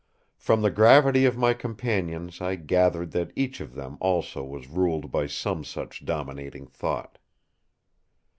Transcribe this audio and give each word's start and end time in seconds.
From 0.35 0.63
the 0.63 0.71
gravity 0.71 1.25
of 1.25 1.37
my 1.37 1.53
companions 1.53 2.41
I 2.41 2.55
gathered 2.55 3.11
that 3.11 3.31
each 3.35 3.61
of 3.61 3.75
them 3.75 3.99
also 4.01 4.43
was 4.43 4.67
ruled 4.67 5.11
by 5.11 5.27
some 5.27 5.63
such 5.63 6.05
dominating 6.05 6.65
thought. 6.65 7.19